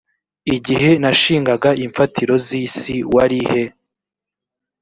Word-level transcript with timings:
igihe 0.55 0.89
nashingaga 1.01 1.69
imfatiro 1.85 2.33
z 2.45 2.47
isi 2.63 2.95
wari 3.13 3.39
he 3.49 3.61